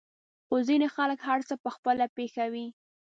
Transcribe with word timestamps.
خو 0.47 0.55
ځينې 0.67 0.87
خلک 0.95 1.19
هر 1.27 1.39
څه 1.49 1.55
په 1.63 1.69
خپله 1.75 2.05
پېښوي. 2.17 2.67